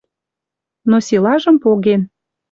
Но 0.89 0.97
силажым 1.07 1.55
поген 1.63 2.01